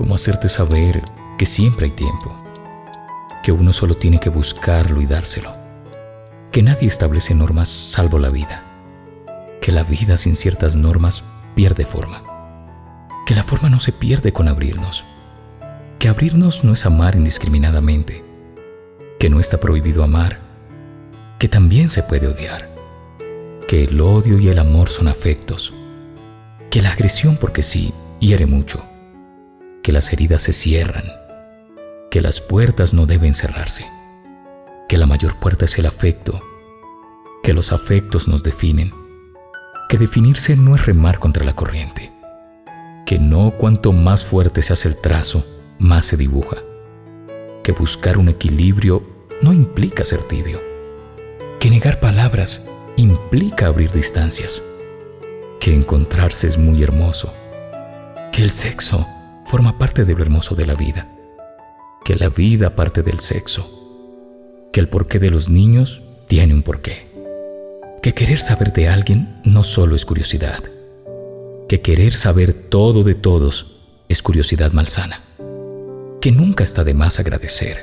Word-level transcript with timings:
cómo 0.00 0.14
hacerte 0.14 0.48
saber 0.48 1.02
que 1.36 1.44
siempre 1.44 1.84
hay 1.84 1.90
tiempo, 1.90 2.34
que 3.42 3.52
uno 3.52 3.70
solo 3.70 3.94
tiene 3.94 4.18
que 4.18 4.30
buscarlo 4.30 5.02
y 5.02 5.04
dárselo, 5.04 5.52
que 6.50 6.62
nadie 6.62 6.88
establece 6.88 7.34
normas 7.34 7.68
salvo 7.68 8.18
la 8.18 8.30
vida, 8.30 8.64
que 9.60 9.72
la 9.72 9.82
vida 9.82 10.16
sin 10.16 10.36
ciertas 10.36 10.74
normas 10.74 11.22
pierde 11.54 11.84
forma, 11.84 12.22
que 13.26 13.34
la 13.34 13.42
forma 13.42 13.68
no 13.68 13.78
se 13.78 13.92
pierde 13.92 14.32
con 14.32 14.48
abrirnos, 14.48 15.04
que 15.98 16.08
abrirnos 16.08 16.64
no 16.64 16.72
es 16.72 16.86
amar 16.86 17.14
indiscriminadamente, 17.14 18.24
que 19.18 19.28
no 19.28 19.38
está 19.38 19.58
prohibido 19.58 20.02
amar, 20.02 20.40
que 21.38 21.46
también 21.46 21.90
se 21.90 22.02
puede 22.02 22.26
odiar, 22.26 22.74
que 23.68 23.84
el 23.84 24.00
odio 24.00 24.38
y 24.38 24.48
el 24.48 24.60
amor 24.60 24.88
son 24.88 25.08
afectos, 25.08 25.74
que 26.70 26.80
la 26.80 26.92
agresión 26.92 27.36
porque 27.36 27.62
sí 27.62 27.92
hiere 28.18 28.46
mucho, 28.46 28.82
que 29.82 29.92
las 29.92 30.12
heridas 30.12 30.42
se 30.42 30.52
cierran, 30.52 31.04
que 32.10 32.20
las 32.20 32.40
puertas 32.40 32.92
no 32.92 33.06
deben 33.06 33.34
cerrarse, 33.34 33.86
que 34.88 34.98
la 34.98 35.06
mayor 35.06 35.36
puerta 35.36 35.64
es 35.64 35.78
el 35.78 35.86
afecto, 35.86 36.42
que 37.42 37.54
los 37.54 37.72
afectos 37.72 38.28
nos 38.28 38.42
definen, 38.42 38.92
que 39.88 39.98
definirse 39.98 40.56
no 40.56 40.74
es 40.74 40.86
remar 40.86 41.18
contra 41.18 41.44
la 41.44 41.54
corriente, 41.54 42.12
que 43.06 43.18
no 43.18 43.52
cuanto 43.52 43.92
más 43.92 44.24
fuerte 44.24 44.62
se 44.62 44.72
hace 44.72 44.88
el 44.88 45.00
trazo, 45.00 45.44
más 45.78 46.06
se 46.06 46.16
dibuja, 46.16 46.58
que 47.62 47.72
buscar 47.72 48.18
un 48.18 48.28
equilibrio 48.28 49.02
no 49.40 49.52
implica 49.52 50.04
ser 50.04 50.20
tibio, 50.22 50.60
que 51.58 51.70
negar 51.70 52.00
palabras 52.00 52.66
implica 52.96 53.66
abrir 53.66 53.90
distancias, 53.92 54.60
que 55.58 55.72
encontrarse 55.72 56.48
es 56.48 56.58
muy 56.58 56.82
hermoso, 56.82 57.32
que 58.32 58.42
el 58.42 58.50
sexo 58.50 59.06
forma 59.50 59.78
parte 59.78 60.04
de 60.04 60.14
lo 60.14 60.22
hermoso 60.22 60.54
de 60.54 60.64
la 60.64 60.76
vida, 60.76 61.08
que 62.04 62.14
la 62.14 62.28
vida 62.28 62.76
parte 62.76 63.02
del 63.02 63.18
sexo, 63.18 63.68
que 64.72 64.78
el 64.78 64.88
porqué 64.88 65.18
de 65.18 65.32
los 65.32 65.48
niños 65.48 66.02
tiene 66.28 66.54
un 66.54 66.62
porqué, 66.62 67.08
que 68.00 68.14
querer 68.14 68.40
saber 68.40 68.72
de 68.72 68.88
alguien 68.88 69.40
no 69.42 69.64
solo 69.64 69.96
es 69.96 70.04
curiosidad, 70.04 70.62
que 71.68 71.80
querer 71.80 72.14
saber 72.14 72.52
todo 72.52 73.02
de 73.02 73.16
todos 73.16 73.80
es 74.08 74.22
curiosidad 74.22 74.70
malsana, 74.70 75.20
que 76.20 76.30
nunca 76.30 76.62
está 76.62 76.84
de 76.84 76.94
más 76.94 77.18
agradecer, 77.18 77.76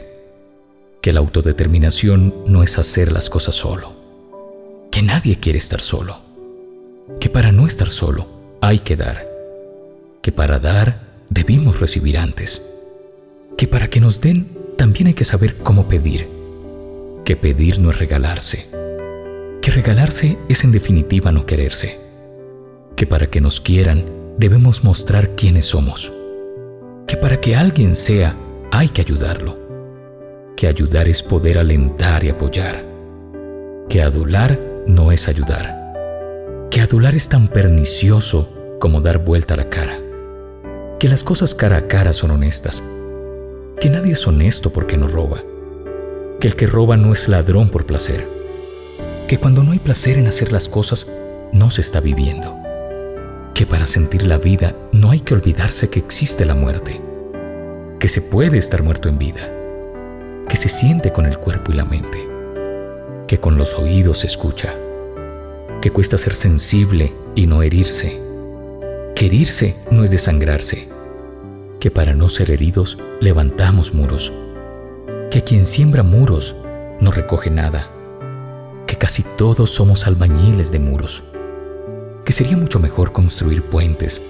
que 1.01 1.11
la 1.11 1.19
autodeterminación 1.19 2.33
no 2.47 2.63
es 2.63 2.77
hacer 2.77 3.11
las 3.11 3.29
cosas 3.29 3.55
solo, 3.55 3.91
que 4.89 5.01
nadie 5.01 5.37
quiere 5.41 5.59
estar 5.59 5.81
solo, 5.81 6.17
que 7.19 7.29
para 7.29 7.51
no 7.51 7.67
estar 7.67 7.89
solo 7.89 8.25
hay 8.61 8.79
que 8.79 8.95
dar, 8.95 9.27
que 10.21 10.31
para 10.31 10.59
dar 10.59 11.06
debimos 11.29 11.79
recibir 11.79 12.17
antes. 12.17 12.61
Que 13.57 13.67
para 13.67 13.89
que 13.89 13.99
nos 13.99 14.21
den 14.21 14.47
también 14.77 15.07
hay 15.07 15.13
que 15.13 15.23
saber 15.23 15.55
cómo 15.57 15.87
pedir. 15.87 16.27
Que 17.25 17.35
pedir 17.35 17.79
no 17.79 17.89
es 17.89 17.99
regalarse. 17.99 18.67
Que 19.61 19.71
regalarse 19.71 20.37
es 20.49 20.63
en 20.63 20.71
definitiva 20.71 21.31
no 21.31 21.45
quererse. 21.45 21.97
Que 22.95 23.05
para 23.05 23.27
que 23.27 23.41
nos 23.41 23.59
quieran 23.59 24.05
debemos 24.37 24.83
mostrar 24.83 25.35
quiénes 25.35 25.65
somos. 25.65 26.11
Que 27.07 27.17
para 27.17 27.41
que 27.41 27.55
alguien 27.55 27.95
sea 27.95 28.35
hay 28.71 28.89
que 28.89 29.01
ayudarlo. 29.01 29.57
Que 30.55 30.67
ayudar 30.67 31.07
es 31.07 31.23
poder 31.23 31.57
alentar 31.57 32.23
y 32.23 32.29
apoyar. 32.29 32.83
Que 33.89 34.01
adular 34.01 34.59
no 34.87 35.11
es 35.11 35.27
ayudar. 35.27 35.75
Que 36.71 36.81
adular 36.81 37.15
es 37.15 37.29
tan 37.29 37.47
pernicioso 37.47 38.77
como 38.79 39.01
dar 39.01 39.23
vuelta 39.23 39.55
a 39.55 39.57
la 39.57 39.69
cara 39.69 40.06
que 40.99 41.07
las 41.07 41.23
cosas 41.23 41.53
cara 41.53 41.77
a 41.77 41.87
cara 41.87 42.11
son 42.11 42.31
honestas, 42.31 42.81
que 43.79 43.89
nadie 43.89 44.13
es 44.13 44.27
honesto 44.27 44.71
porque 44.71 44.97
no 44.97 45.07
roba, 45.07 45.43
que 46.39 46.47
el 46.47 46.55
que 46.55 46.65
roba 46.65 46.97
no 46.97 47.13
es 47.13 47.29
ladrón 47.29 47.69
por 47.69 47.85
placer, 47.85 48.27
que 49.27 49.37
cuando 49.37 49.61
no 49.63 49.73
hay 49.73 49.79
placer 49.79 50.17
en 50.17 50.25
hacer 50.25 50.51
las 50.51 50.67
cosas 50.67 51.07
no 51.51 51.69
se 51.69 51.81
está 51.81 51.99
viviendo, 51.99 52.57
que 53.53 53.67
para 53.67 53.85
sentir 53.85 54.25
la 54.25 54.39
vida 54.39 54.75
no 54.91 55.11
hay 55.11 55.19
que 55.19 55.35
olvidarse 55.35 55.91
que 55.91 55.99
existe 55.99 56.45
la 56.45 56.55
muerte, 56.55 56.99
que 57.99 58.09
se 58.09 58.21
puede 58.21 58.57
estar 58.57 58.81
muerto 58.81 59.07
en 59.07 59.19
vida, 59.19 59.51
que 60.49 60.57
se 60.57 60.69
siente 60.69 61.13
con 61.13 61.27
el 61.27 61.37
cuerpo 61.37 61.71
y 61.71 61.75
la 61.75 61.85
mente, 61.85 62.27
que 63.27 63.39
con 63.39 63.55
los 63.55 63.75
oídos 63.75 64.19
se 64.19 64.27
escucha, 64.27 64.73
que 65.79 65.91
cuesta 65.91 66.17
ser 66.17 66.33
sensible 66.33 67.13
y 67.35 67.45
no 67.45 67.61
herirse, 67.61 68.26
que 69.17 69.25
herirse 69.25 69.75
no 69.89 70.03
es 70.03 70.11
desangrarse, 70.11 70.87
que 71.79 71.89
para 71.89 72.13
no 72.13 72.29
ser 72.29 72.51
heridos 72.51 72.99
levantamos 73.19 73.95
muros, 73.95 74.31
que 75.31 75.43
quien 75.43 75.65
siembra 75.65 76.03
muros 76.03 76.55
no 77.01 77.09
recoge 77.11 77.49
nada, 77.49 77.89
que 78.85 78.95
casi 78.95 79.23
todos 79.35 79.71
somos 79.71 80.05
albañiles 80.05 80.71
de 80.71 80.77
muros, 80.77 81.23
que 82.25 82.31
sería 82.31 82.57
mucho 82.57 82.77
mejor 82.77 83.11
construir 83.11 83.63
puentes, 83.63 84.21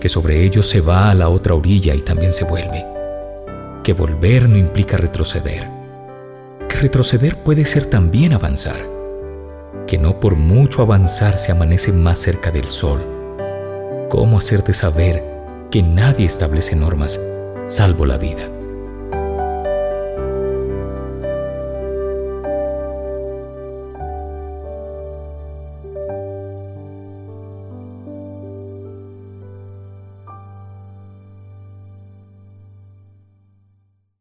que 0.00 0.08
sobre 0.08 0.46
ellos 0.46 0.66
se 0.66 0.80
va 0.80 1.10
a 1.10 1.14
la 1.14 1.28
otra 1.28 1.54
orilla 1.54 1.94
y 1.94 2.00
también 2.00 2.32
se 2.32 2.44
vuelve, 2.44 2.86
que 3.84 3.92
volver 3.92 4.48
no 4.48 4.56
implica 4.56 4.96
retroceder, 4.96 5.68
que 6.70 6.76
retroceder 6.76 7.36
puede 7.36 7.66
ser 7.66 7.84
también 7.84 8.32
avanzar, 8.32 8.80
que 9.86 9.98
no 9.98 10.20
por 10.20 10.36
mucho 10.36 10.80
avanzar 10.80 11.36
se 11.36 11.52
amanece 11.52 11.92
más 11.92 12.18
cerca 12.18 12.50
del 12.50 12.70
sol, 12.70 13.19
cómo 14.10 14.36
hacerte 14.36 14.74
saber 14.74 15.24
que 15.70 15.82
nadie 15.82 16.26
establece 16.26 16.76
normas 16.76 17.18
salvo 17.68 18.04
la 18.04 18.18
vida. 18.18 18.59